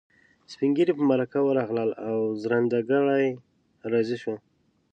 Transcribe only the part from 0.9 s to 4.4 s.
په مرکه ورغلل او ژرنده ګړی راضي شو.